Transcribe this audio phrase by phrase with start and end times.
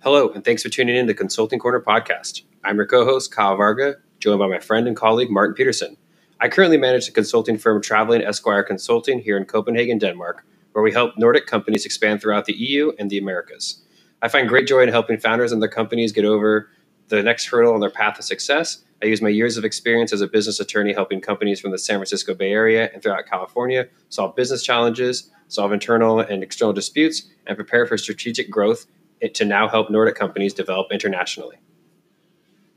[0.00, 2.42] Hello, and thanks for tuning in to the Consulting Corner podcast.
[2.62, 5.96] I'm your co-host Kyle Varga, joined by my friend and colleague Martin Peterson.
[6.40, 10.92] I currently manage the consulting firm Traveling Esquire Consulting here in Copenhagen, Denmark, where we
[10.92, 13.82] help Nordic companies expand throughout the EU and the Americas.
[14.22, 16.70] I find great joy in helping founders and their companies get over
[17.08, 18.84] the next hurdle on their path to success.
[19.02, 21.96] I use my years of experience as a business attorney helping companies from the San
[21.96, 27.56] Francisco Bay Area and throughout California solve business challenges, solve internal and external disputes, and
[27.56, 28.86] prepare for strategic growth
[29.34, 31.56] to now help Nordic companies develop internationally.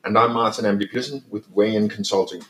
[0.03, 0.77] And I'm Martin.
[0.79, 2.41] Peterson with Way In Consulting.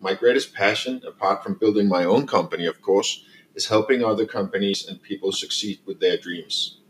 [0.00, 4.86] My greatest passion, apart from building my own company, of course, is helping other companies
[4.86, 6.80] and people succeed with their dreams.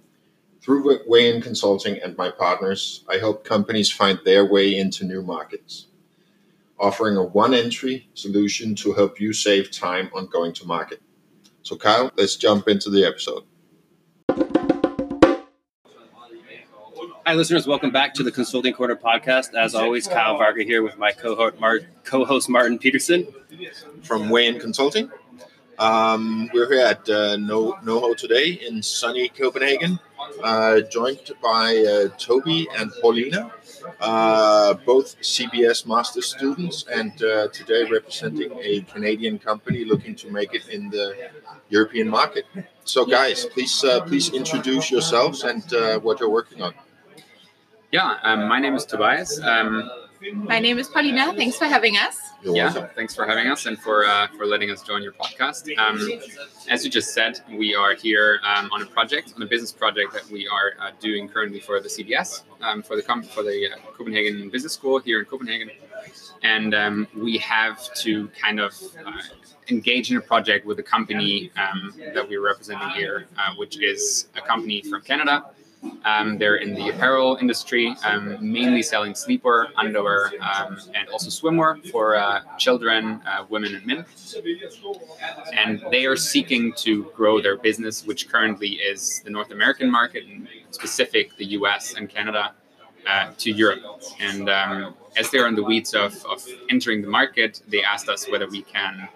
[0.63, 5.23] Through Way In Consulting and my partners, I help companies find their way into new
[5.23, 5.87] markets,
[6.79, 11.01] offering a one entry solution to help you save time on going to market.
[11.63, 13.45] So, Kyle, let's jump into the episode.
[17.27, 17.67] Hi, listeners.
[17.67, 19.53] Welcome back to the Consulting Corner podcast.
[19.55, 23.27] As always, Kyle Varga here with my co-host, Mar- co-host Martin Peterson
[24.03, 25.11] from Way In Consulting.
[25.77, 29.99] Um, we're here at uh, no- NoHo today in sunny Copenhagen,
[30.45, 33.51] uh, joined by uh, Toby and Paulina,
[34.01, 40.55] uh, both CBS master students, and uh, today representing a Canadian company looking to make
[40.55, 41.31] it in the
[41.71, 42.45] European market.
[42.85, 45.65] So, guys, please uh, please introduce yourselves and
[46.05, 46.73] what you're working on.
[47.93, 49.41] Yeah, um, my name is Tobias.
[49.41, 49.89] Um,
[50.35, 51.33] my name is Paulina.
[51.35, 52.19] Thanks for having us.
[52.43, 52.91] You're yeah, welcome.
[52.97, 55.69] thanks for having us and for uh, for letting us join your podcast.
[55.79, 56.01] Um,
[56.69, 60.13] as you just said, we are here um, on a project, on a business project
[60.15, 63.91] that we are uh, doing currently for the CBS, um, for the for the uh,
[63.93, 65.71] Copenhagen Business School here in Copenhagen,
[66.43, 68.75] and um, we have to kind of
[69.07, 69.13] uh,
[69.69, 74.27] engage in a project with a company um, that we're representing here, uh, which is
[74.35, 75.45] a company from Canada
[76.05, 81.85] um, they're in the apparel industry, um, mainly selling sleepwear, underwear, um, and also swimwear
[81.91, 84.05] for uh, children, uh, women, and men.
[85.53, 90.25] And they are seeking to grow their business, which currently is the North American market,
[90.27, 92.53] and specific the US and Canada,
[93.07, 93.81] uh, to Europe.
[94.21, 98.29] And um, as they're in the weeds of, of entering the market, they asked us
[98.29, 99.09] whether we can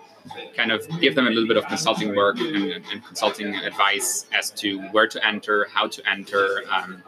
[0.56, 4.50] kind of give them a little bit of consulting work and, and consulting advice as
[4.50, 7.03] to where to enter, how to enter, um,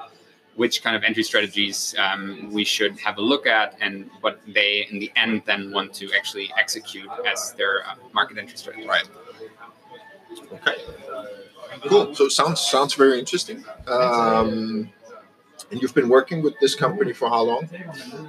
[0.56, 4.86] which kind of entry strategies um, we should have a look at, and what they,
[4.90, 8.86] in the end, then want to actually execute as their uh, market entry strategy.
[8.86, 9.08] Right.
[10.52, 10.76] Okay.
[11.88, 12.14] Cool.
[12.14, 13.64] So sounds sounds very interesting.
[13.86, 14.90] Um,
[15.70, 17.68] and you've been working with this company for how long?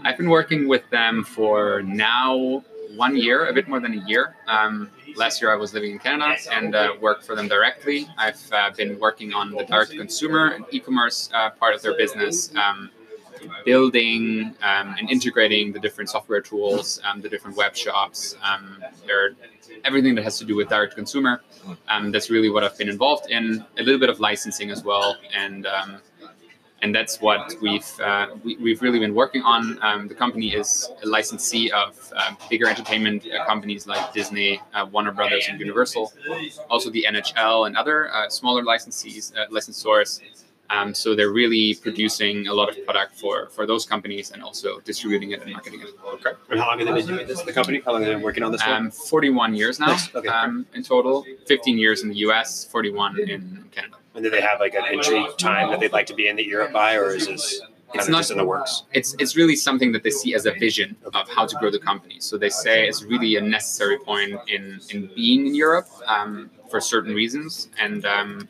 [0.04, 2.64] I've been working with them for now
[2.96, 4.36] one year, a bit more than a year.
[4.48, 8.08] Um, last year I was living in Canada and uh, worked for them directly.
[8.18, 12.54] I've uh, been working on the direct consumer and e-commerce uh, part of their business,
[12.56, 12.90] um,
[13.66, 18.82] building um, and integrating the different software tools, um, the different web shops, um,
[19.84, 21.42] everything that has to do with direct consumer.
[21.88, 23.66] Um, that's really what I've been involved in.
[23.78, 25.68] A little bit of licensing as well, and
[26.84, 29.80] and that's what we've uh, we, have really been working on.
[29.82, 34.86] Um, the company is a licensee of uh, bigger entertainment uh, companies like Disney, uh,
[34.92, 36.14] Warner Brothers, and Universal,
[36.70, 40.22] also the NHL and other uh, smaller licensees, uh, licensors.
[40.70, 44.80] Um, so they're really producing a lot of product for for those companies and also
[44.82, 45.90] distributing it and marketing it.
[46.16, 46.32] Okay.
[46.50, 47.42] And how long have they been doing this?
[47.44, 47.82] The company?
[47.86, 48.62] How long have they been working on this?
[48.66, 50.14] Um, 41 years now nice.
[50.16, 50.28] okay.
[50.28, 51.26] um, in total.
[51.48, 53.98] 15 years in the U.S., 41 in Canada.
[54.16, 56.46] And do they have like an entry time that they'd like to be in the
[56.46, 57.62] Europe by, or is this
[57.94, 58.84] it's not in the works?
[58.94, 61.80] It's it's really something that they see as a vision of how to grow the
[61.80, 62.18] company.
[62.20, 66.80] So they say it's really a necessary point in in being in Europe um, for
[66.80, 67.70] certain reasons.
[67.80, 68.50] And um,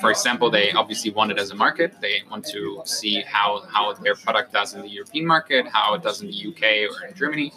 [0.00, 1.94] for example, they obviously want it as a market.
[2.00, 6.02] They want to see how how their product does in the European market, how it
[6.02, 7.52] does in the UK or in Germany.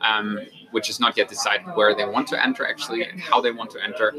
[0.00, 0.38] Um,
[0.76, 3.70] which is not yet decided where they want to enter actually and how they want
[3.70, 4.12] to enter,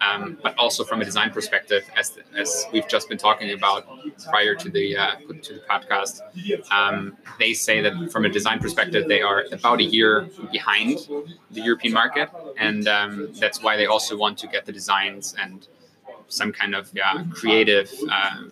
[0.00, 3.86] um, but also from a design perspective, as, as we've just been talking about
[4.28, 5.14] prior to the uh,
[5.46, 6.14] to the podcast.
[6.72, 10.98] Um, they say that from a design perspective, they are about a year behind
[11.52, 12.28] the European market,
[12.58, 15.68] and um, that's why they also want to get the designs and
[16.26, 17.88] some kind of yeah, creative.
[18.10, 18.50] Uh,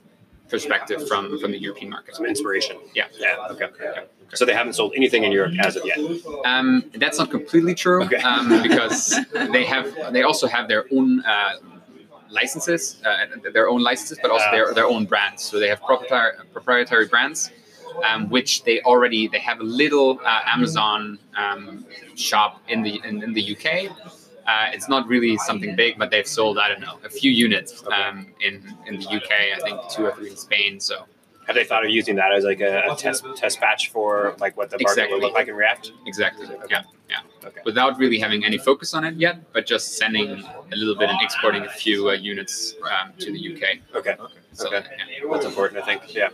[0.49, 2.17] perspective from from the European market.
[2.17, 2.77] Some inspiration.
[2.95, 3.09] Yeah.
[3.19, 3.51] Yeah.
[3.51, 3.69] Okay.
[3.83, 4.18] Yeah.
[4.35, 5.99] So they haven't sold anything in Europe as of yet.
[6.45, 8.17] Um, that's not completely true okay.
[8.17, 9.19] um, because
[9.53, 11.55] they have they also have their own uh,
[12.31, 15.43] licenses, uh, their own licenses, but also their their own brands.
[15.43, 17.51] So they have proprietary proprietary brands.
[18.05, 21.85] Um, which they already they have a little uh, Amazon um,
[22.15, 23.91] shop in the in, in the UK,
[24.49, 27.85] uh, it's not really something big, but they've sold I don't know a few units
[27.93, 29.31] um, in in the UK.
[29.55, 30.81] I think two or three in Spain.
[30.81, 31.05] So
[31.49, 34.55] have they thought of using that as like a, a test test batch for like
[34.57, 35.15] what the market Exactly.
[35.15, 35.93] would look like in React?
[36.07, 36.47] Exactly.
[36.71, 37.21] Yeah, yeah.
[37.45, 37.61] Okay.
[37.65, 41.19] Without really having any focus on it yet, but just sending a little bit and
[41.23, 43.63] exporting a few uh, units um, to the UK.
[43.97, 44.15] Okay.
[44.53, 44.85] So, Okay.
[44.99, 45.31] yeah.
[45.33, 46.15] That's important, I think.
[46.15, 46.29] Yeah.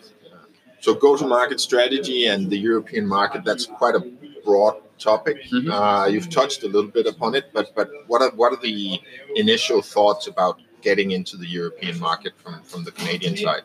[0.81, 4.00] So go-to-market strategy and the European market, that's quite a
[4.44, 5.37] broad topic.
[5.50, 5.70] Mhm.
[5.70, 9.00] Uh, you've touched a little bit upon it, but but what are what are the
[9.37, 13.62] initial thoughts about getting into the European market from, from the Canadian side?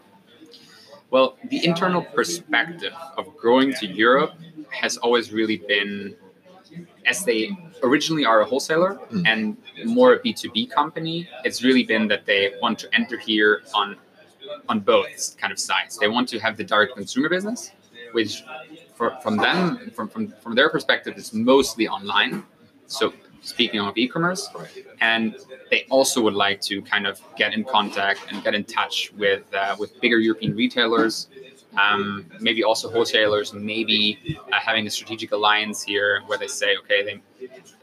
[1.11, 4.33] Well, the internal perspective of growing to Europe
[4.69, 6.15] has always really been,
[7.05, 7.49] as they
[7.81, 9.27] originally are a wholesaler Mm.
[9.27, 13.95] and more a B2B company, it's really been that they want to enter here on
[14.67, 15.97] on both kind of sides.
[15.97, 17.71] They want to have the direct consumer business,
[18.13, 18.43] which
[18.95, 22.43] for, from them, from, from, from their perspective, is mostly online.
[22.87, 24.49] So speaking of e-commerce,
[25.01, 25.35] and
[25.69, 29.43] they also would like to kind of get in contact and get in touch with
[29.53, 31.27] uh, with bigger European retailers,
[31.77, 37.03] um, maybe also wholesalers, maybe uh, having a strategic alliance here where they say, okay,
[37.03, 37.21] they,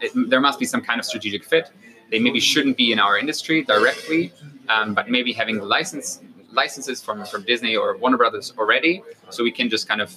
[0.00, 1.70] it, there must be some kind of strategic fit.
[2.10, 4.32] They maybe shouldn't be in our industry directly,
[4.68, 6.20] um, but maybe having license
[6.52, 10.14] licenses from from Disney or Warner Brothers already, so we can just kind of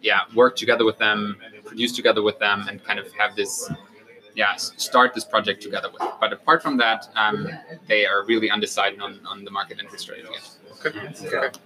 [0.00, 3.70] yeah work together with them, produce together with them, and kind of have this
[4.34, 6.02] yeah start this project together with.
[6.20, 7.48] But apart from that, um,
[7.86, 10.28] they are really undecided on, on the market entry strategy.
[10.32, 11.58] yet.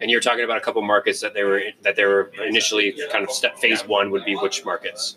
[0.00, 3.24] And you're talking about a couple markets that they were that they were initially kind
[3.24, 5.16] of step phase one would be which markets?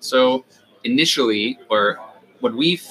[0.00, 0.44] So
[0.84, 1.98] initially, or
[2.40, 2.86] what we've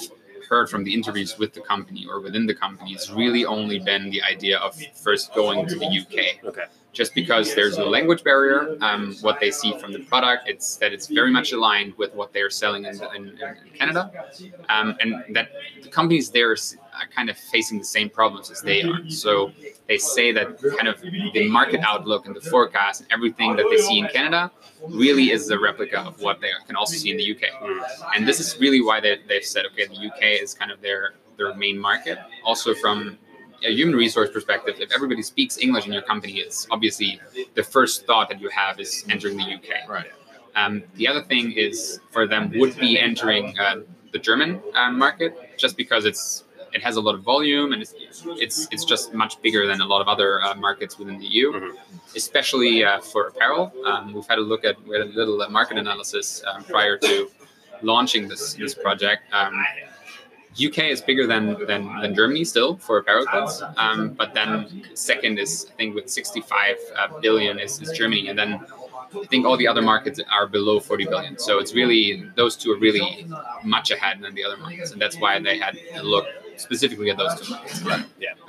[0.50, 4.10] heard from the interviews with the company or within the company, it's really only been
[4.10, 6.44] the idea of first going to the UK.
[6.44, 6.66] Okay.
[6.92, 10.92] Just because there's no language barrier, um, what they see from the product, it's that
[10.92, 14.12] it's very much aligned with what they're selling in, in, in Canada,
[14.70, 15.50] um, and that
[15.84, 16.58] the companies there are
[17.16, 19.08] kind of facing the same problems as they are.
[19.10, 19.52] So
[19.88, 23.78] they say that kind of the market outlook and the forecast and everything that they
[23.78, 24.52] see in Canada
[24.88, 27.44] really is a replica of what they can also see in the UK.
[28.16, 31.14] And this is really why they, they've said, okay, the UK is kind of their,
[31.38, 32.18] their main market.
[32.44, 33.18] Also, from
[33.66, 37.20] a human resource perspective, if everybody speaks English in your company, it's obviously
[37.56, 39.90] the first thought that you have is entering the UK.
[39.90, 40.08] Right.
[40.56, 43.78] Um, the other thing is for them would be entering uh,
[44.12, 47.94] the German uh, market, just because it's it has a lot of volume and it's
[48.26, 51.52] it's, it's just much bigger than a lot of other uh, markets within the EU,
[51.54, 51.72] Mhm.
[52.16, 53.74] especially uh, for apparel.
[53.86, 57.30] Um, we've had a look at we had a little market analysis um, prior to
[57.82, 59.24] launching this this project.
[59.34, 59.54] Um,
[60.54, 65.38] UK is bigger than, than, than Germany still for apparel goods, um, but then second
[65.38, 68.66] is I think with 65 uh, billion is, is Germany, and then
[69.16, 71.38] I think all the other markets are below 40 billion.
[71.38, 73.28] So it's really those two are really
[73.64, 76.26] much ahead than the other markets, and that's why they had a look
[76.58, 77.84] specifically at those two markets.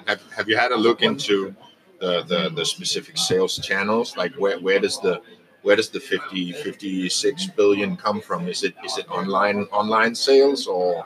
[0.06, 1.54] Have, have you had a look into
[2.00, 4.16] the, the, the specific sales channels?
[4.16, 5.20] Like where, where does the
[5.62, 8.48] where does the 50, 56 billion come from?
[8.48, 11.04] Is it is it online online sales or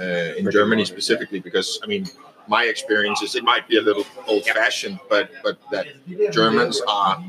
[0.00, 1.40] uh, in Germany specifically?
[1.40, 2.06] Because I mean,
[2.48, 5.86] my experience is it might be a little old fashioned, but but that
[6.32, 7.22] Germans are.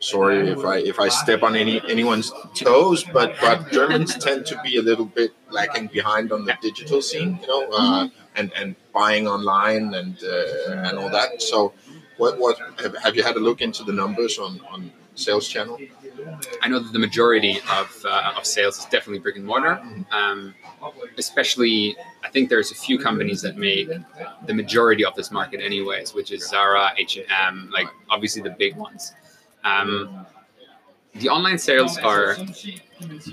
[0.00, 4.60] Sorry if I if I step on any anyone's toes, but but Germans tend to
[4.62, 8.76] be a little bit lacking behind on the digital scene, you know, uh, and and
[8.94, 11.42] buying online and uh, and all that.
[11.42, 11.72] So,
[12.16, 15.76] what what have, have you had a look into the numbers on on sales channel?
[16.62, 19.80] I know that the majority of, uh, of sales is definitely brick and mortar.
[20.10, 20.54] Um,
[21.16, 23.88] especially, I think there's a few companies that make
[24.46, 28.50] the majority of this market, anyways, which is Zara, H and M, like obviously the
[28.50, 29.14] big ones.
[29.64, 30.26] Um,
[31.14, 32.36] the online sales are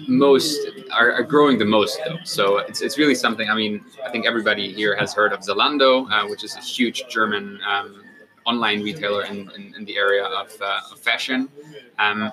[0.07, 4.09] most are, are growing the most though so it's, it's really something i mean i
[4.09, 8.03] think everybody here has heard of zalando uh, which is a huge german um,
[8.45, 11.49] online retailer in, in, in the area of, uh, of fashion
[11.99, 12.31] um,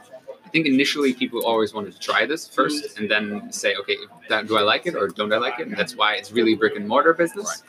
[0.53, 3.97] think initially people always wanted to try this first and then say okay
[4.29, 5.67] that, do i like it or don't i like it?
[5.67, 7.63] And that's why it's really brick and mortar business.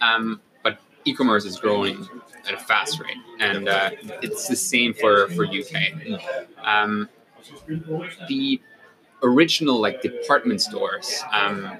[0.00, 2.06] Um, but e-commerce is growing
[2.46, 3.90] at a fast rate and uh,
[4.22, 5.74] it's the same for, for uk
[6.62, 7.08] um,
[8.28, 8.60] the
[9.22, 11.78] original like department stores um,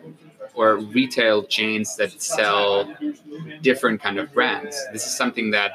[0.55, 2.93] or retail chains that sell
[3.63, 4.77] different kind of brands.
[4.93, 5.73] This is something that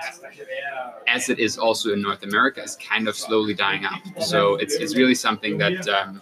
[1.07, 4.01] as it is also in north america is kind of slowly dying out.
[4.21, 6.21] So it's, it's really something that um,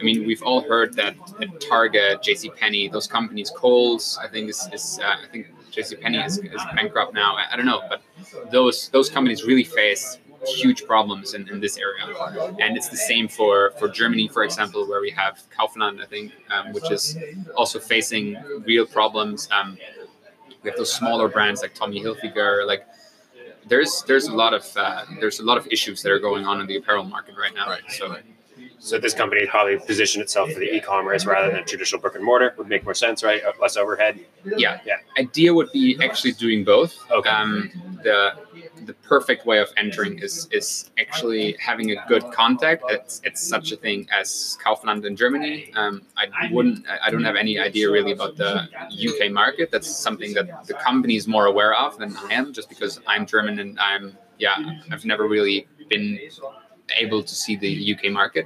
[0.00, 4.48] i mean we've all heard that at target jc penney those companies Kohl's i think
[4.48, 7.36] is, is uh, i think jc penney is, is bankrupt now.
[7.36, 8.02] I, I don't know but
[8.50, 12.54] those those companies really face huge problems in, in this area.
[12.60, 16.32] And it's the same for, for Germany, for example, where we have Kaufland, I think,
[16.50, 17.16] um, which is
[17.56, 19.48] also facing real problems.
[19.52, 19.78] Um,
[20.62, 22.86] we have those smaller brands like Tommy Hilfiger, like
[23.68, 26.60] there's there's a lot of uh, there's a lot of issues that are going on
[26.60, 27.68] in the apparel market right now.
[27.68, 28.16] Right, So.
[28.78, 32.52] So this company probably positioned itself for the e-commerce rather than traditional brick and mortar
[32.58, 33.40] would make more sense, right?
[33.60, 34.18] Less overhead.
[34.56, 34.96] yeah, Yeah.
[35.16, 36.92] idea would be actually doing both.
[37.12, 37.30] Okay.
[37.30, 37.70] Um,
[38.02, 38.32] the
[38.86, 43.72] the perfect way of entering is is actually having a good contact It's, at such
[43.72, 45.72] a thing as Kaufland in Germany.
[45.74, 48.68] Um, I wouldn't I don't have any idea really about the
[49.08, 49.70] UK market.
[49.70, 53.26] That's something that the company is more aware of than I am, just because I'm
[53.26, 54.56] German and I'm yeah
[54.90, 56.18] I've never really been
[56.98, 58.44] able to see the UK market,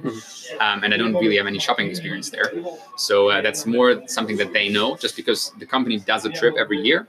[0.59, 2.51] um, and I don't really have any shopping experience there.
[2.97, 6.55] So uh, that's more something that they know, just because the company does a trip
[6.57, 7.07] every year.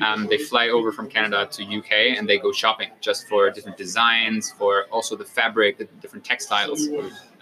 [0.00, 3.76] Um, they fly over from Canada to UK and they go shopping just for different
[3.76, 6.88] designs, for also the fabric, the different textiles.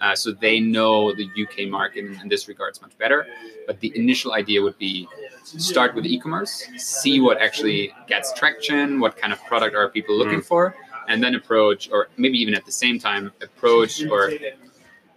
[0.01, 3.25] Uh, so they know the UK market in, in this regards much better.
[3.67, 5.07] But the initial idea would be
[5.43, 10.41] start with e-commerce, see what actually gets traction, what kind of product are people looking
[10.41, 10.75] for,
[11.07, 14.31] and then approach, or maybe even at the same time, approach or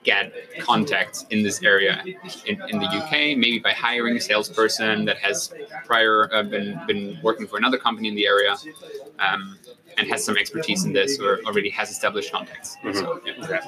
[0.04, 2.04] get contacts in this area
[2.46, 5.52] in, in the UK, maybe by hiring a salesperson that has
[5.84, 8.56] prior uh, been been working for another company in the area.
[9.18, 9.58] Um,
[9.96, 12.76] and has some expertise in this or already has established contacts.
[12.92, 13.61] So, yeah.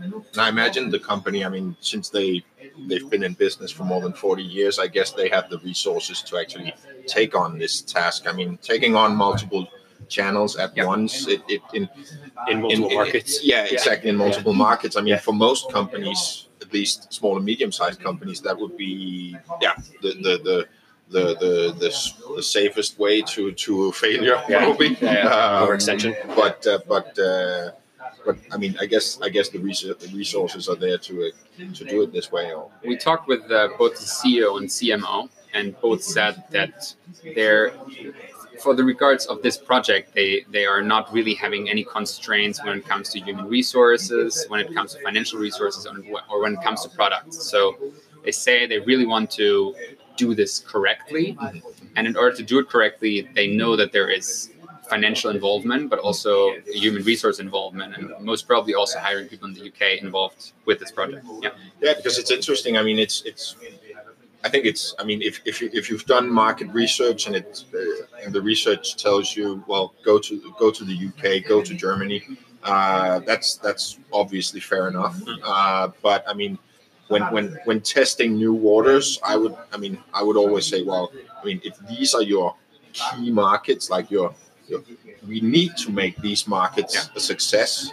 [0.00, 1.44] And I imagine the company.
[1.44, 2.44] I mean, since they
[2.86, 6.22] they've been in business for more than forty years, I guess they have the resources
[6.22, 6.72] to actually
[7.06, 8.26] take on this task.
[8.28, 9.66] I mean, taking on multiple
[10.08, 10.86] channels at Yeah.
[10.86, 11.26] once.
[11.26, 11.88] It, it in
[12.48, 13.40] In multiple in- markets.
[13.44, 14.10] yeah, exactly.
[14.10, 14.96] In multiple markets.
[14.96, 15.18] I mean, Yeah.
[15.28, 20.34] for most companies, at least small and medium-sized companies, that would be yeah the the
[20.48, 20.58] the.
[21.10, 24.58] The, the, the, s- the safest way to, to failure Yeah.
[24.64, 25.36] probably Yeah, yeah.
[25.36, 26.12] Um, Overextension.
[26.36, 27.70] but uh, but uh,
[28.26, 31.72] but I mean I guess I guess the, res- the resources are there to uh,
[31.78, 35.30] to do it this way or we talked with uh, both the CEO and CMO,
[35.54, 36.74] and both said that
[37.34, 37.72] they're,
[38.60, 42.78] for the regards of this project, they they are not really having any constraints when
[42.78, 45.86] it comes to human resources, when it comes to financial resources,
[46.30, 47.36] or when it comes to products.
[47.50, 47.76] So
[48.24, 49.74] they say they really want to
[50.16, 51.36] do this correctly,
[51.96, 54.50] and in order to do it correctly, they know that there is
[54.88, 59.68] financial involvement, but also human resource involvement, and most probably also hiring people in the
[59.68, 61.24] UK involved with this project.
[61.42, 61.50] Yeah.
[61.80, 62.76] Yeah, because it's interesting.
[62.76, 63.56] I mean, it's it's.
[64.48, 64.94] I think it's.
[64.98, 68.40] I mean, if if you if you've done market research and it uh, and the
[68.40, 72.22] research tells you, well, go to go to the UK, go to Germany.
[72.62, 75.16] Uh, that's that's obviously fair enough.
[75.44, 76.58] Uh, but I mean,
[77.08, 79.54] when when when testing new waters, I would.
[79.70, 82.54] I mean, I would always say, well, I mean, if these are your
[82.94, 84.34] key markets, like your,
[84.66, 84.80] your
[85.26, 87.92] we need to make these markets a success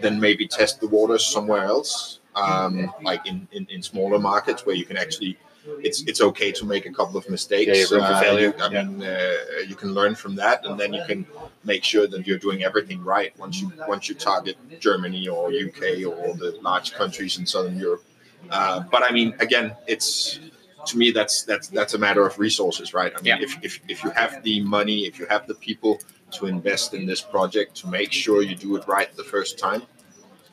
[0.00, 4.74] then maybe test the waters somewhere else, um, like in, in, in smaller markets where
[4.74, 5.38] you can actually.
[5.82, 7.68] It's it's okay to make a couple of mistakes.
[7.68, 8.54] Yeah, you room for Uh, failure.
[8.60, 8.84] I Yeah.
[8.84, 9.36] mean, uh,
[9.70, 11.26] you can learn from that, and then you can
[11.64, 16.04] make sure that you're doing everything right once you once you target Germany or UK
[16.04, 18.04] or the large countries in Southern Europe.
[18.50, 20.40] Uh, but I mean, again, it's
[20.86, 23.12] to me that's that's that's a matter of resources, right?
[23.16, 23.44] I mean, Yeah.
[23.46, 26.00] if, if if you have the money, if you have the people
[26.32, 29.82] to invest in this project to make sure you do it right the first time,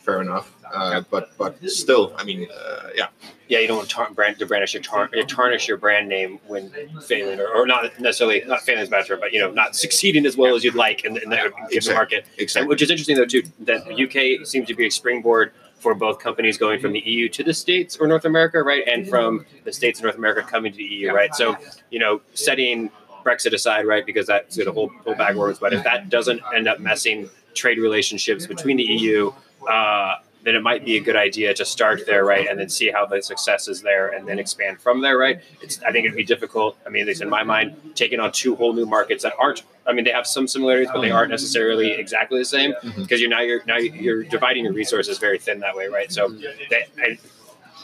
[0.04, 0.54] fair enough.
[0.74, 3.08] Uh, But but still, I mean, uh, yeah,
[3.50, 6.40] Yeah, you don't want tar- brand to brandish your tar- you tarnish your brand name
[6.48, 10.26] when failing, or, or not necessarily not failing is better, but you know not succeeding
[10.26, 11.94] as well as you'd like in the, in the given Exactly.
[11.96, 12.26] market.
[12.32, 12.68] And exactly.
[12.70, 16.20] which is interesting though too that the UK seems to be a springboard for both
[16.20, 19.74] companies going from the EU to the States or North America, right, and from the
[19.74, 21.12] States and North America coming to the EU, Yeah.
[21.12, 21.36] right.
[21.36, 21.58] So
[21.90, 22.90] you know, setting
[23.26, 26.42] Brexit aside, right, because that's going whole hold hold bag words, but if that doesn't
[26.56, 29.34] end up messing trade relationships between the EU.
[29.70, 32.90] Uh, then it might be a good idea to start there, right, and then see
[32.90, 35.40] how the success is there, and then expand from there, right.
[35.62, 36.78] It's, I think it'd be difficult.
[36.86, 39.62] I mean, at least in my mind, taking on two whole new markets that aren't.
[39.86, 43.30] I mean, they have some similarities, but they aren't necessarily exactly the same because you're
[43.30, 46.12] now you're now you're dividing your resources very thin that way, right?
[46.12, 46.30] So,
[46.70, 47.20] they, I,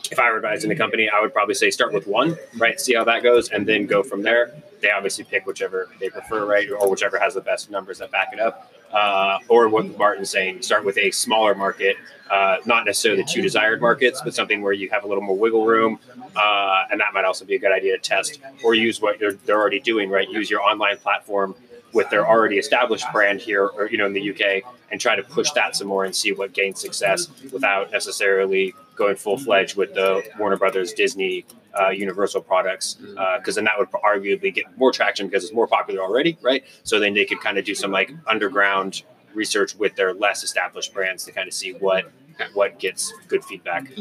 [0.09, 2.79] if I were advising the company, I would probably say start with one, right?
[2.79, 4.55] See how that goes, and then go from there.
[4.81, 8.29] They obviously pick whichever they prefer, right, or whichever has the best numbers that back
[8.33, 8.71] it up.
[8.91, 11.97] Uh, or what Martin's saying, start with a smaller market,
[12.29, 15.37] uh, not necessarily the two desired markets, but something where you have a little more
[15.37, 15.99] wiggle room,
[16.35, 18.39] uh, and that might also be a good idea to test.
[18.63, 20.29] Or use what they're, they're already doing, right?
[20.29, 21.55] Use your online platform
[21.93, 25.23] with their already established brand here, or you know, in the UK, and try to
[25.23, 29.93] push that some more and see what gains success without necessarily going full fledged with
[29.93, 31.45] the Warner Brothers, Disney,
[31.79, 32.95] uh, Universal products,
[33.37, 36.63] because then that would arguably get more traction because it's more popular already, right?
[36.83, 40.93] So then they could kind of do some like underground research with their less established
[40.93, 42.11] brands to kind of see what
[42.53, 43.91] what gets good feedback.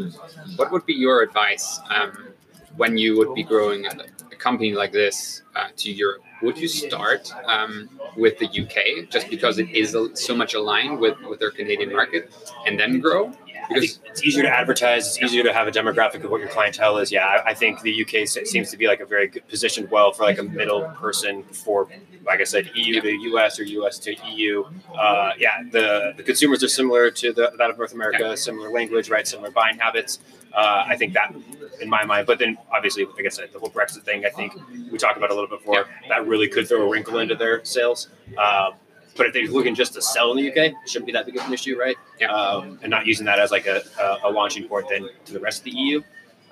[0.56, 2.34] What would be your advice um,
[2.76, 7.32] when you would be growing a company like this uh, to Europe, would you start
[7.46, 11.92] um, with the UK just because it is so much aligned with, with their Canadian
[11.92, 12.32] market
[12.66, 13.32] and then grow?
[13.68, 15.06] Because it's easier to advertise.
[15.06, 17.10] It's easier to have a demographic of what your clientele is.
[17.10, 20.12] Yeah, I, I think the UK seems to be like a very good positioned well
[20.12, 21.88] for like a middle person for,
[22.24, 24.64] like I said, EU to US or US to EU.
[24.94, 29.10] Uh, yeah, the, the consumers are similar to the, that of North America, similar language,
[29.10, 29.26] right?
[29.26, 30.18] Similar buying habits.
[30.52, 31.34] Uh, I think that,
[31.82, 34.24] in my mind, but then obviously, like I said, the whole Brexit thing.
[34.24, 34.54] I think
[34.90, 35.86] we talked about a little bit before.
[36.08, 38.08] That really could throw a wrinkle into their sales.
[38.38, 38.72] Um,
[39.16, 41.36] but if they're looking just to sell in the UK, it shouldn't be that big
[41.38, 41.96] of an issue, right?
[42.20, 42.28] Yeah.
[42.28, 45.40] Um, and not using that as like a, a, a, launching port then to the
[45.40, 46.02] rest of the EU.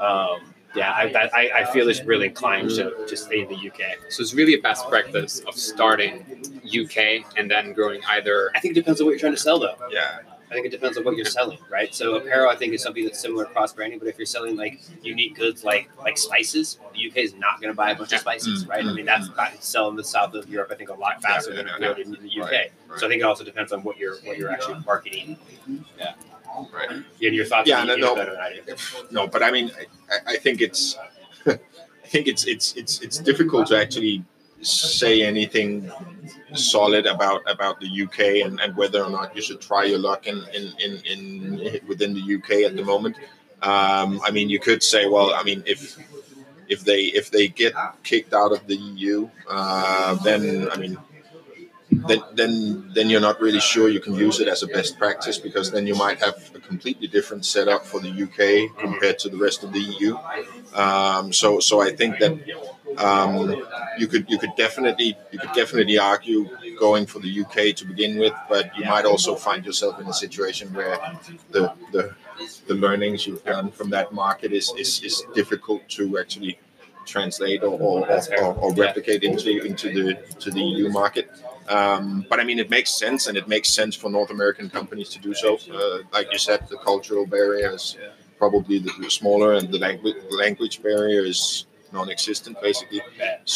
[0.01, 4.11] Um, yeah, I, I, I, feel it's really inclined to, to stay in the UK.
[4.11, 6.25] So it's really a best practice of starting
[6.67, 8.51] UK and then growing either.
[8.57, 9.77] I think it depends on what you're trying to sell, though.
[9.91, 10.19] Yeah.
[10.55, 11.93] I think it depends on what you're selling, right?
[11.93, 13.99] So apparel, I think, is something that's similar cross branding.
[13.99, 17.73] But if you're selling like unique goods, like like spices, the UK is not going
[17.73, 18.85] to buy a bunch of spices, Mm, right?
[18.85, 19.61] I mm, mean, that's mm.
[19.61, 22.41] selling the south of Europe, I think, a lot faster than it would in the
[22.41, 22.71] UK.
[22.99, 25.37] So I think it also depends on what you're what you're actually marketing.
[25.99, 26.15] Yeah.
[26.73, 26.91] Right.
[26.91, 28.15] And your thoughts, Yeah, no, no.
[28.15, 28.77] better than I do.
[29.11, 29.73] No, but I mean,
[30.09, 30.97] I, I think it's,
[31.47, 31.59] I
[32.05, 34.25] think it's it's it's it's difficult to actually
[34.65, 35.91] say anything
[36.55, 40.27] solid about about the UK and, and whether or not you should try your luck
[40.27, 43.17] in in, in, in within the UK at the moment.
[43.63, 45.99] Um, I mean, you could say, well, I mean, if
[46.69, 50.99] if they if they get kicked out of the EU, uh, then I mean,
[51.91, 55.39] then then then you're not really sure you can use it as a best practice
[55.39, 59.37] because then you might have a completely different setup for the UK compared to the
[59.37, 60.17] rest of the EU.
[60.75, 62.35] Um, so so I think that
[62.99, 63.63] um,
[63.99, 66.49] you could you could definitely you could definitely argue
[66.79, 70.13] going for the UK to begin with, but you might also find yourself in a
[70.13, 70.99] situation where
[71.51, 72.15] the the,
[72.67, 76.59] the learnings you've done from that market is, is, is difficult to actually
[77.07, 78.09] translate or, or,
[78.41, 81.31] or, or replicate into into the to the EU market.
[81.69, 85.09] Um, but I mean, it makes sense, and it makes sense for North American companies
[85.11, 85.59] to do so.
[85.73, 87.97] Uh, like you said, the cultural barrier is
[88.39, 91.67] probably the, the smaller, and the language language barrier is
[91.99, 93.01] non-existent, basically.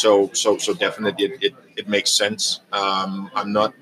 [0.01, 2.61] So, so, so definitely, it, it, it makes sense.
[2.71, 3.73] Um, I'm not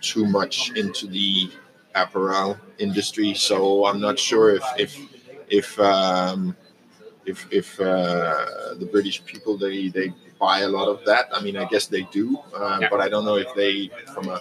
[0.00, 1.50] too much into the
[1.94, 4.92] apparel industry, so I'm not sure if if
[5.60, 6.56] if um,
[7.26, 11.24] if if uh, the British people they they buy a lot of that.
[11.36, 12.88] I mean, I guess they do, uh, Yeah.
[12.92, 14.38] but I don't know if they, from a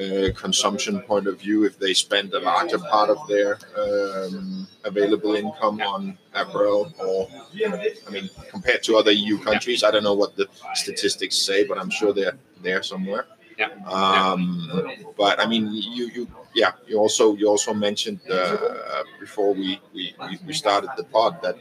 [0.00, 5.34] uh, consumption point of view, if they spend a larger part of their um, available
[5.34, 7.28] income on apparel or
[7.66, 11.78] I mean, compared to other EU countries, I don't know what the statistics say, but
[11.78, 13.26] I'm sure they're there somewhere.
[13.58, 13.68] Yeah.
[13.84, 14.70] Um,
[15.18, 20.14] but I mean, you you yeah, you also you also mentioned uh, before we, we
[20.18, 21.58] we we started the pod that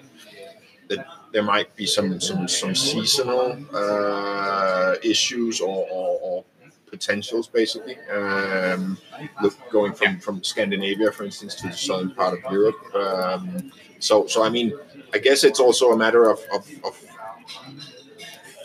[0.88, 6.46] that there might be some some some seasonal uh, issues or, or, or
[6.90, 7.98] potentials basically.
[8.12, 8.98] Um,
[9.42, 12.80] look going from from Scandinavia for instance to the southern part of Europe.
[12.96, 14.74] Um, so so I mean
[15.14, 16.96] I guess it's also a matter of, of, of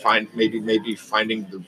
[0.02, 1.64] find maybe maybe finding the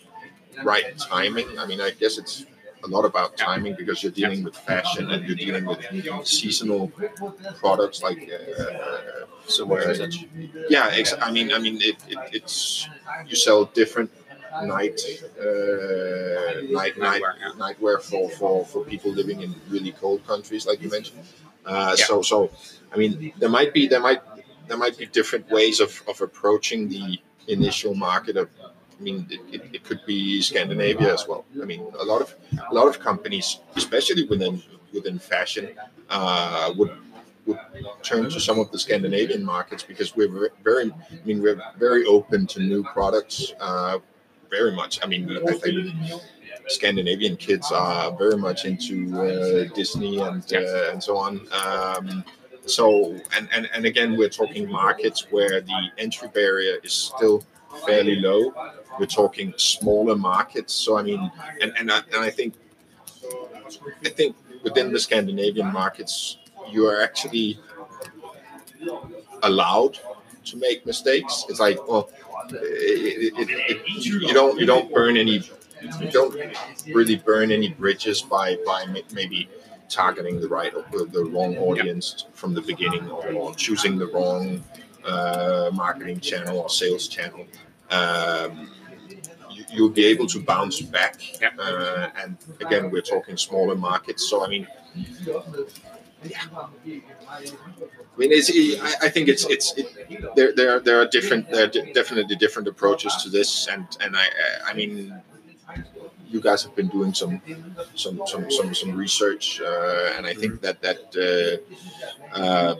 [0.62, 1.58] right timing.
[1.58, 2.46] I mean I guess it's
[2.84, 5.80] a lot about timing because you're dealing with fashion and you're dealing with
[6.26, 6.92] seasonal
[7.60, 9.94] products like uh, Somewhere
[10.68, 10.90] yeah,
[11.22, 12.88] I mean, I mean, it, it, it's
[13.28, 14.10] you sell different
[14.64, 15.00] night,
[15.40, 17.22] uh, night, night,
[17.56, 21.20] Nightwear, for, for, for people living in really cold countries, like you mentioned.
[21.64, 22.04] Uh, Yeah.
[22.04, 22.50] So, so
[22.92, 24.22] I mean, there might be there might
[24.68, 28.48] there might be different ways of, of approaching the initial market of.
[28.98, 31.44] I mean, it, it, it could be Scandinavia as well.
[31.60, 32.34] I mean, a lot of
[32.70, 34.62] a lot of companies, especially within
[34.94, 35.74] within fashion,
[36.08, 36.92] uh, would
[37.44, 37.58] would
[38.02, 42.46] turn to some of the Scandinavian markets because we're very, I mean, we're very open
[42.48, 43.52] to new products.
[43.60, 43.98] Uh,
[44.50, 45.00] very much.
[45.02, 45.94] I mean, I think
[46.68, 51.46] Scandinavian kids are very much into uh, Disney and uh, and so on.
[51.52, 52.24] Um,
[52.66, 57.44] so, and, and and again, we're talking markets where the entry barrier is still
[57.86, 58.52] fairly low.
[58.98, 60.72] We're talking smaller markets.
[60.74, 61.30] So, I mean,
[61.60, 62.54] and and I, and I think
[64.04, 66.38] I think within the Scandinavian markets,
[66.70, 67.60] you are actually
[69.42, 69.98] allowed
[70.44, 71.44] to make mistakes.
[71.48, 72.10] It's like, well,
[72.50, 75.42] it, it, it, you don't you don't burn any
[76.00, 76.34] you don't
[76.86, 79.48] really burn any bridges by by maybe
[79.88, 84.62] targeting the right or the wrong audience from the beginning or choosing the wrong
[85.04, 87.46] uh, marketing channel or sales channel.
[87.90, 88.70] Um,
[89.50, 91.40] you, you'll be able to bounce back.
[91.40, 91.50] Yeah.
[91.58, 94.28] Uh, and again, we're talking smaller markets.
[94.28, 94.66] So I mean,
[96.24, 98.50] I mean, it's,
[98.80, 99.86] I, I think it's it's it,
[100.34, 103.86] there there are, there are different there are di- definitely different approaches to this, and
[104.00, 104.26] and I
[104.66, 105.14] I mean,
[106.28, 107.40] you guys have been doing some
[107.94, 112.74] some some some, some research, uh, and I think that that uh, uh,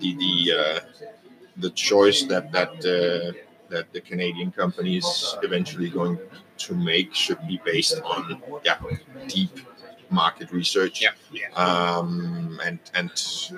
[0.00, 0.80] the the uh,
[1.58, 3.32] the choice that that uh,
[3.68, 6.18] that the Canadian company is eventually going
[6.58, 8.78] to make should be based on yeah
[9.28, 9.50] deep
[10.10, 11.48] market research Yeah.
[11.54, 13.10] um, and and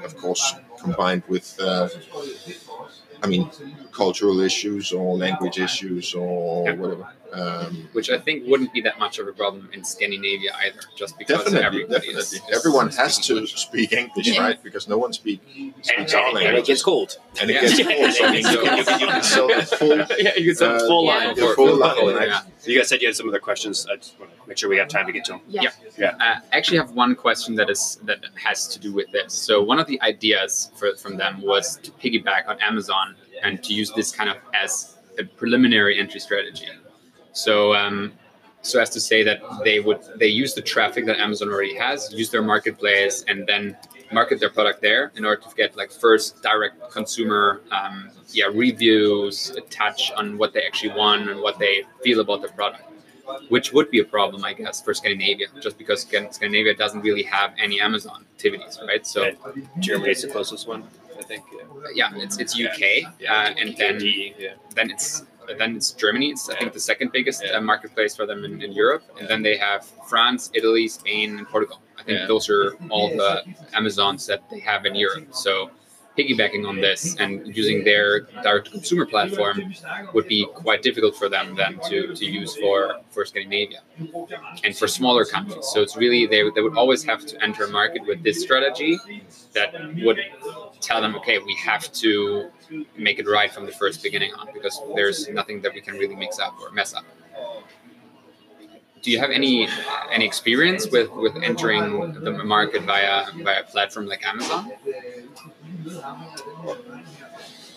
[0.04, 1.88] of course combined with uh,
[3.22, 3.50] I mean
[3.92, 6.72] cultural issues or language issues or Yeah.
[6.74, 10.80] whatever um, which I think wouldn't be that much of a problem in Scandinavia either,
[10.96, 13.54] just because definitely everybody definitely is everyone has to English.
[13.56, 14.40] speak English Yeah.
[14.42, 17.18] right because no one speak, And, speaks our and, and it gets cold.
[17.40, 20.34] and it gets cold so you, can, you, can, you can sell the full yeah,
[20.36, 21.10] you can sell uh, full Yeah.
[21.26, 21.34] line.
[21.36, 22.40] the full line Yeah.
[22.64, 23.86] You guys said you had some other questions.
[23.90, 25.40] I just want to make sure we have time to get to them.
[25.48, 25.70] Yeah.
[26.02, 29.32] Uh, I actually have one question that is that has to do with this.
[29.32, 33.72] So one of the ideas for, from them was to piggyback on Amazon and to
[33.72, 36.66] use this kind of as a preliminary entry strategy.
[37.38, 38.12] So um,
[38.62, 42.12] so as to say that they would they use the traffic that Amazon already has,
[42.12, 43.76] use their marketplace, and then
[44.12, 49.50] market their product there in order to get like first direct consumer um, yeah reviews,
[49.50, 52.82] a touch on what they actually want and what they feel about the product
[53.48, 57.52] which would be a problem, I guess, for Scandinavia, just because Scandinavia doesn't really have
[57.58, 59.06] any Amazon activities, right?
[59.06, 59.32] So
[59.78, 60.84] Germany is the closest one,
[61.18, 61.44] I think.
[61.94, 62.10] Yeah.
[62.12, 64.54] yeah, it's it's UK, uh, and then yeah.
[64.74, 65.24] then it's
[65.56, 66.30] then it's Germany.
[66.30, 69.42] It's I think the second biggest uh, marketplace for them in, in Europe, and then
[69.42, 71.80] they have France, Italy, Spain, and Portugal.
[71.98, 75.28] I think those are all the Amazons that they have in Europe.
[75.32, 75.70] So
[76.18, 79.72] piggybacking on this and using their direct consumer platform
[80.12, 83.80] would be quite difficult for them then to, to use for, for Scandinavia
[84.64, 85.66] and for smaller countries.
[85.72, 88.98] So it's really they, they would always have to enter a market with this strategy
[89.54, 90.18] that would
[90.80, 92.50] tell them, okay, we have to
[92.96, 96.14] make it right from the first beginning on because there's nothing that we can really
[96.14, 97.04] mix up or mess up.
[99.00, 99.68] Do you have any
[100.12, 104.72] any experience with, with entering the market via via a platform like Amazon?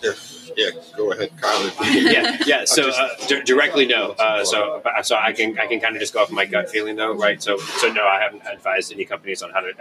[0.02, 0.12] yeah,
[0.56, 2.64] yeah go ahead Kyle yeah, yeah.
[2.64, 4.10] So uh, di- directly, no.
[4.12, 6.96] Uh, so, so I can I can kind of just go off my gut feeling
[6.96, 7.42] though, right?
[7.42, 9.72] So, so no, I haven't advised any companies on how to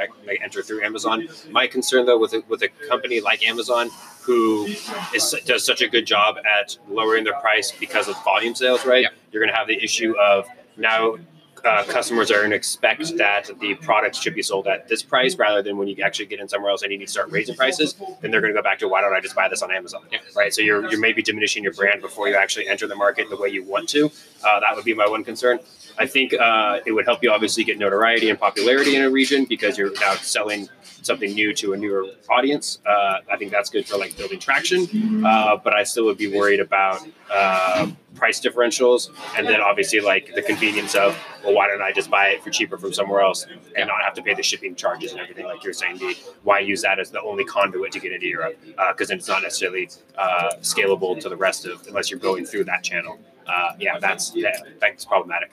[0.41, 1.27] enter through Amazon.
[1.49, 3.89] My concern though with a, with a company like Amazon
[4.21, 4.65] who
[5.13, 9.03] is does such a good job at lowering their price because of volume sales, right?
[9.03, 9.09] Yeah.
[9.31, 10.45] You're going to have the issue of
[10.77, 11.17] now.
[11.63, 15.35] Uh, customers are going to expect that the products should be sold at this price
[15.37, 17.55] rather than when you actually get in somewhere else and you need to start raising
[17.55, 17.93] prices.
[18.21, 20.03] Then they're going to go back to why don't I just buy this on Amazon?
[20.35, 20.53] Right?
[20.53, 23.49] So you're you're maybe diminishing your brand before you actually enter the market the way
[23.49, 24.11] you want to.
[24.43, 25.59] Uh, that would be my one concern.
[25.97, 29.45] I think uh, it would help you obviously get notoriety and popularity in a region
[29.45, 30.69] because you're now selling
[31.01, 32.79] something new to a newer audience.
[32.85, 35.25] Uh, I think that's good for like building traction.
[35.25, 40.33] Uh, but I still would be worried about uh, price differentials and then obviously like
[40.35, 43.47] the convenience of well, why don't I just buy it for cheaper from somewhere else
[43.75, 45.99] and not have to pay the shipping charges and everything like you're saying?
[46.43, 49.41] Why use that as the only conduit to get into Europe because then it's not
[49.41, 53.19] necessarily uh, scalable to the rest of unless you're going through that channel.
[53.47, 55.51] Uh, yeah, that's yeah, that's problematic.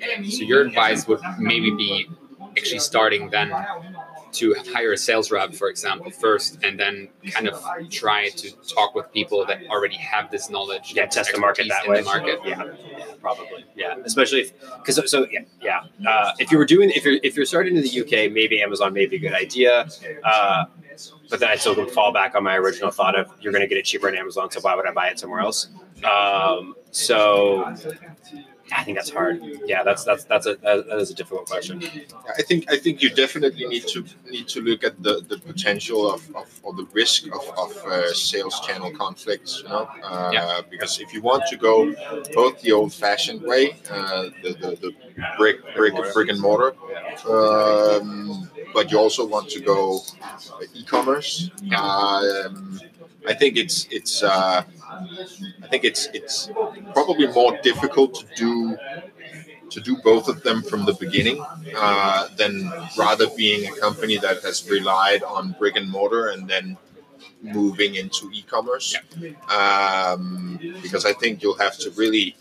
[0.00, 2.08] So your advice would maybe be
[2.56, 3.52] actually starting then
[4.34, 8.94] to hire a sales rep, for example, first, and then kind of try to talk
[8.94, 10.92] with people that already have this knowledge.
[10.94, 11.98] Yeah, test the market that in way.
[12.00, 12.40] The market.
[12.44, 13.64] Yeah, yeah, probably.
[13.76, 15.82] Yeah, especially because so, so yeah, yeah.
[16.06, 18.92] Uh, if you were doing if you're if you're starting in the UK, maybe Amazon
[18.92, 19.86] may be a good idea.
[20.24, 20.64] Uh,
[21.30, 23.68] but then I still can fall back on my original thought of you're going to
[23.68, 25.68] get it cheaper on Amazon, so why would I buy it somewhere else?
[26.04, 27.74] Um, so
[28.76, 29.40] I think that's hard.
[29.66, 31.82] Yeah, that's that's that's a that is a difficult question.
[32.38, 36.00] I think I think you definitely need to need to look at the, the potential
[36.12, 39.62] of, of or the risk of, of uh, sales channel conflicts.
[39.62, 40.60] You know, uh, Yeah.
[40.70, 41.94] because if you want to go
[42.34, 44.90] both the old fashioned way, uh, the, the the
[45.38, 46.74] brick brick brick and mortar,
[47.30, 50.00] um, but you also want to go
[50.74, 51.50] e-commerce.
[51.76, 52.80] Um,
[53.26, 54.62] I think it's it's uh,
[55.62, 56.50] I think it's it's
[56.92, 58.76] probably more difficult to do
[59.70, 61.44] to do both of them from the beginning
[61.76, 66.76] uh, than rather being a company that has relied on brick and mortar and then
[67.42, 68.94] moving into e-commerce.
[69.50, 72.36] Um, because I think you'll have to really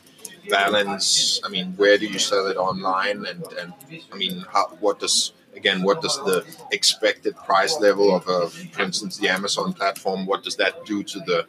[0.50, 3.74] balance I mean where do you sell it online and, and
[4.12, 8.82] I mean how, what does again what does the expected price level of a, for
[8.82, 11.46] instance the Amazon platform what does that do to the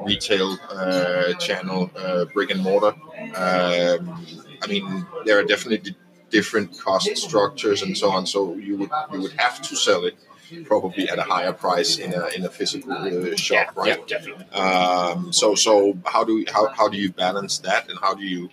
[0.00, 2.94] retail uh, channel uh, brick and mortar
[3.34, 4.24] um,
[4.62, 5.96] I mean, there are definitely
[6.30, 8.26] different cost structures and so on.
[8.26, 10.16] So you would you would have to sell it
[10.64, 13.98] probably at a higher price in a in a physical uh, shop, yeah, right?
[13.98, 14.46] Yeah, definitely.
[14.50, 18.50] Um, so so how do how, how do you balance that, and how do you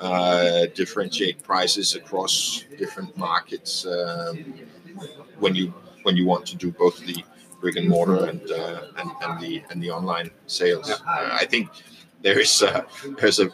[0.00, 4.54] uh, differentiate prices across different markets um,
[5.38, 7.24] when you when you want to do both the
[7.60, 10.90] brick and mortar and uh, and, and the and the online sales?
[10.90, 11.68] Uh, I think
[12.22, 12.86] there is a,
[13.18, 13.50] there's a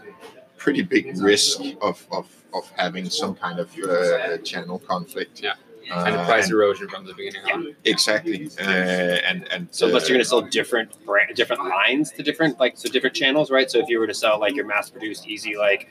[0.56, 5.40] pretty big risk of, of, of having some kind of uh, channel conflict.
[5.40, 5.54] Yeah.
[5.90, 7.74] Uh, and the price and- erosion from the beginning on.
[7.84, 12.10] exactly, uh, and and So unless uh, you're going to sell different brand, different lines
[12.12, 13.70] to different like so different channels, right?
[13.70, 15.90] So if you were to sell like your mass-produced, easy like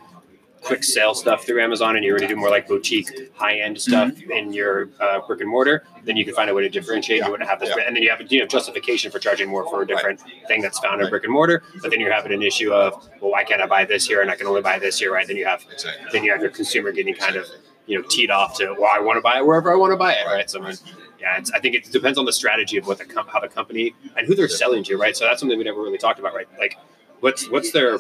[0.68, 4.12] quick sale stuff through Amazon, and you were to do more like boutique, high-end stuff
[4.22, 7.24] in your uh, brick and mortar, then you can find a way to differentiate.
[7.24, 7.84] You wouldn't have this, Yeah.
[7.88, 10.80] and then you have you have justification for charging more for a different thing that's
[10.80, 11.64] found in brick and mortar.
[11.82, 14.30] But then you're having an issue of well, why can't I buy this here and
[14.30, 15.26] I can only buy this here, right?
[15.28, 16.06] Then you have exactly.
[16.12, 17.48] then you have your consumer getting kind of
[17.86, 19.98] you know teed off to well I want to buy it wherever I want to
[19.98, 20.78] buy it right so I mean,
[21.22, 23.48] yeah it's, I think it depends on the strategy of what the com- how the
[23.48, 26.34] company and who they're selling to right so that's something we never really talked about
[26.36, 26.78] right like
[27.22, 28.00] what's what's their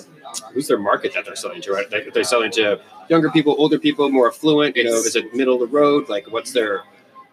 [0.53, 3.79] who's their market that they're selling to right like they're selling to younger people older
[3.79, 6.83] people more affluent you know is it middle of the road like what's their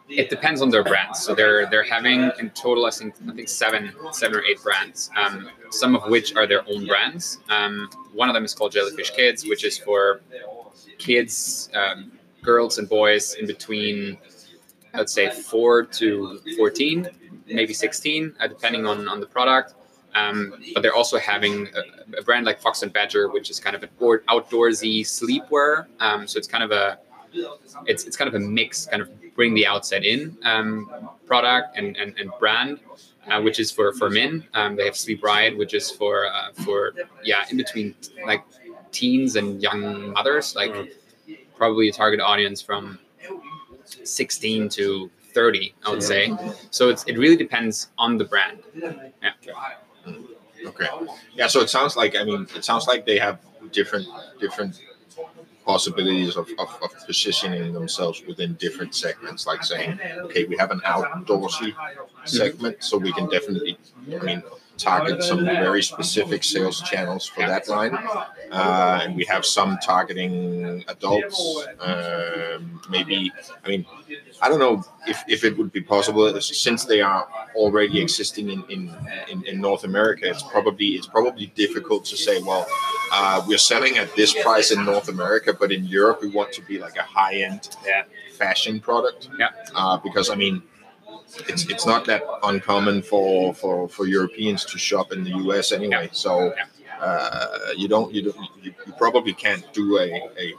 [0.08, 1.16] It depends on their brands.
[1.24, 5.10] So they're they're having in total, I think I think seven seven or eight brands.
[5.16, 7.38] Um, some of which are their own brands.
[7.48, 10.20] Um, one of them is called Jellyfish Kids, which is for
[10.98, 14.18] kids, um, girls and boys in between,
[14.92, 17.08] I'd say four to fourteen,
[17.46, 19.68] maybe sixteen, uh, depending on on the product.
[20.14, 23.74] Um, but they're also having a, a brand like Fox and Badger, which is kind
[23.74, 25.86] of an or- outdoorsy sleepwear.
[26.00, 26.98] Um, so it's kind of a
[27.86, 30.88] it's it's kind of a mix, kind of bring the outside in um,
[31.26, 32.78] product and, and, and brand,
[33.28, 34.46] uh, which is for for men.
[34.54, 36.92] Um, they have Sleep Riot, which is for uh, for
[37.24, 38.44] yeah in between like
[38.92, 40.72] teens and young mothers, like
[41.56, 42.98] probably a target audience from
[44.04, 46.32] 16 to 30, I would say.
[46.70, 48.60] So it's it really depends on the brand.
[49.22, 49.32] Yeah.
[50.64, 50.88] Okay.
[51.34, 51.46] Yeah.
[51.46, 53.38] So it sounds like I mean it sounds like they have
[53.72, 54.06] different
[54.40, 54.80] different
[55.64, 59.46] possibilities of, of, of positioning themselves within different segments.
[59.46, 61.98] Like saying, okay, we have an outdoorsy mhm.
[62.24, 63.78] segment, so we can definitely,
[64.20, 64.42] I mean,
[64.76, 67.94] target some very specific sales channels for that line.
[68.50, 71.66] Uh, and we have some targeting adults.
[71.80, 73.32] Um, maybe,
[73.64, 73.86] I mean,
[74.42, 78.64] I don't know if, if it would be possible since they are already existing in,
[78.68, 78.96] in,
[79.30, 80.28] in, in North America.
[80.28, 82.40] It's probably it's probably difficult to say.
[82.42, 82.66] Well,
[83.12, 86.62] uh, we're selling at this price in North America, but in Europe we want to
[86.62, 88.04] be like a high end Yeah.
[88.36, 89.28] fashion product.
[89.38, 89.50] Yeah.
[89.74, 90.62] Uh, because I mean,
[91.48, 96.08] it's it's not that uncommon for for for Europeans to shop in the US anyway.
[96.12, 96.54] So
[97.00, 100.54] uh, you don't you don't you, you probably can't do a, a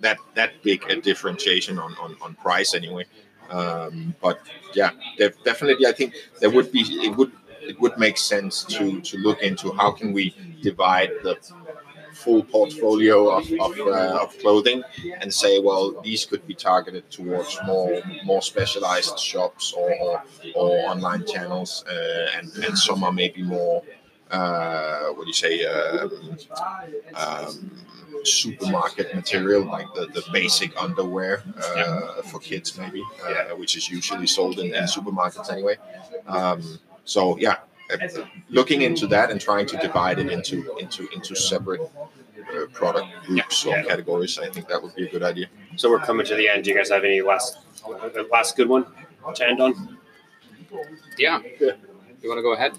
[0.00, 3.04] that that big a differentiation on on, on price anyway.
[3.50, 4.40] Um, but
[4.74, 9.00] yeah, def- definitely, I think there would be it would it would make sense to
[9.00, 11.38] to look into how can we divide the
[12.14, 14.82] full portfolio of of, uh, of clothing
[15.20, 20.22] and say, well, these could be targeted towards more more specialized shops or or,
[20.54, 23.82] or online channels, uh, and and some are maybe more
[24.30, 26.36] uh, what do you say um,
[27.14, 27.70] um,
[28.24, 34.26] supermarket material like the, the basic underwear uh, for kids maybe uh, which is usually
[34.26, 35.76] sold in, in supermarkets anyway.
[36.26, 37.56] Um, so yeah
[38.50, 43.64] looking into that and trying to divide it into into into separate uh, product groups
[43.66, 46.48] or categories i think that would be a good idea so we're coming to the
[46.48, 48.86] end do you guys have any last uh, last good one
[49.34, 49.98] to end on
[51.18, 51.40] Yeah.
[51.60, 52.72] You want to go ahead?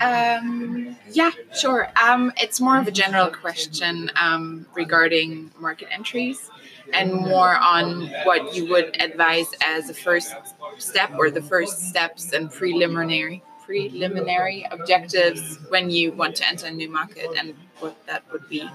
[0.00, 1.88] Um, yeah, sure.
[2.00, 6.50] Um, it's more of a general question um, regarding market entries
[6.92, 10.34] and more on what you would advise as a first
[10.78, 16.70] step or the first steps and preliminary preliminary objectives when you want to enter a
[16.70, 18.66] new market and what that would be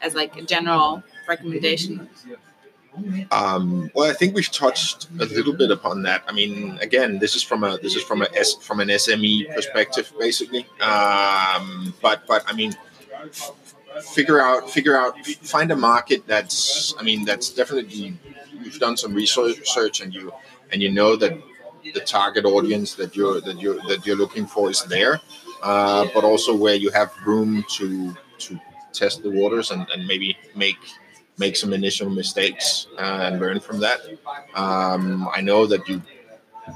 [0.00, 2.08] as like a general recommendation.
[3.30, 6.24] Um, well, I think we've touched a little bit upon that.
[6.26, 9.54] I mean, again, this is from a this is from a S, from an SME
[9.54, 10.66] perspective, basically.
[10.80, 12.74] Um, but but I mean,
[13.26, 13.52] f-
[14.02, 15.14] figure out figure out
[15.54, 18.18] find a market that's I mean that's definitely
[18.62, 20.32] you've done some research and you
[20.72, 21.32] and you know that
[21.94, 25.20] the target audience that you're that you're that you're looking for is there,
[25.62, 28.58] uh, but also where you have room to to
[28.92, 30.78] test the waters and, and maybe make
[31.38, 34.00] make some initial mistakes uh, and learn from that.
[34.54, 36.02] Um, I know that you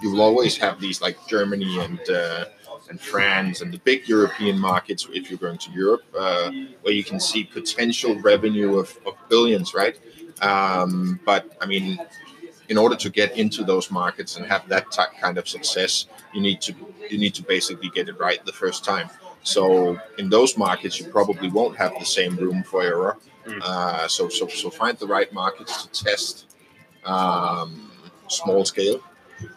[0.02, 2.44] you will always have these like Germany and uh,
[2.90, 6.50] and France and the big European markets if you're going to Europe, uh,
[6.82, 9.98] where you can see potential revenue of, of billions, right?
[10.42, 11.98] Um, but I mean,
[12.68, 16.40] in order to get into those markets and have that ty- kind of success, you
[16.40, 16.74] need to
[17.10, 19.10] you need to basically get it right the first time.
[19.42, 23.16] So in those markets, you probably won't have the same room for error.
[23.46, 23.60] Mm.
[23.62, 26.56] Uh, so so so find the right markets to test
[27.04, 27.90] um,
[28.28, 29.00] small scale,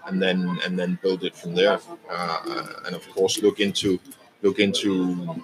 [0.06, 1.80] and then and then build it from there.
[2.10, 4.00] Uh, and of course, look into
[4.41, 5.43] look into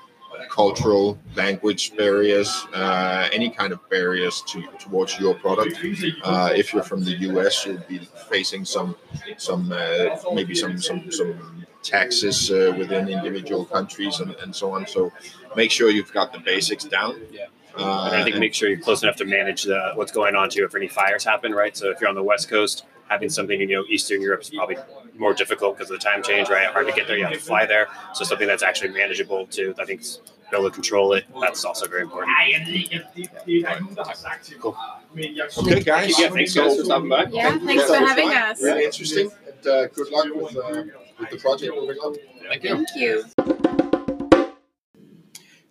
[0.50, 5.78] cultural language barriers, uh, any kind of barriers to, towards your product.
[6.24, 8.96] Uh, if you're from the US, you'll be facing some
[9.38, 14.88] some uh, maybe some some some taxes uh, within individual countries and, and so on.
[14.88, 15.12] So
[15.56, 17.20] make sure you've got the basics down.
[17.32, 17.48] Yeah.
[17.78, 20.36] Uh, and I think and- make sure you're close enough to manage the, what's going
[20.36, 21.76] on too if any fires happen, right?
[21.76, 24.50] So if you're on the West Coast, having something in you know Eastern Europe is
[24.50, 24.78] probably
[25.18, 26.68] more difficult because of the time change, right?
[26.68, 27.88] Hard to get there, you have to fly there.
[28.14, 30.20] So something that's actually manageable to, I think, s-
[30.52, 31.26] be able to control it.
[31.42, 32.32] That's also very important.
[34.60, 34.76] Cool.
[35.58, 36.20] Okay, guys.
[36.20, 37.26] Yeah, thanks guys for stopping by.
[37.32, 38.38] Yeah, Thank- thanks for having fun.
[38.38, 38.62] us.
[38.62, 39.32] Really interesting.
[39.48, 40.84] And uh, good luck with, uh,
[41.20, 42.16] with the project moving on.
[42.50, 42.76] Thank you.
[42.76, 43.24] Thank you.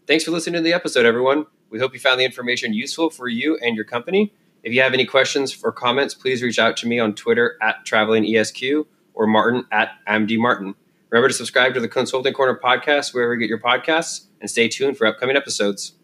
[0.07, 1.47] Thanks for listening to the episode, everyone.
[1.71, 4.33] We hope you found the information useful for you and your company.
[4.63, 7.85] If you have any questions or comments, please reach out to me on Twitter at
[7.87, 10.75] TravelingESQ or Martin at AmDMartin.
[11.11, 14.69] Remember to subscribe to the Consulting Corner podcast wherever you get your podcasts and stay
[14.69, 15.95] tuned for upcoming episodes.